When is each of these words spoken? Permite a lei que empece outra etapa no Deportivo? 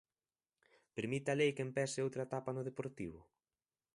Permite 0.95 1.29
a 1.31 1.37
lei 1.41 1.51
que 1.55 1.65
empece 1.67 2.03
outra 2.05 2.25
etapa 2.27 2.51
no 2.55 2.65
Deportivo? 2.69 3.19